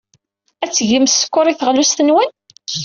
[0.63, 2.29] Ad tgem sskeṛ i teɣlust-nwen?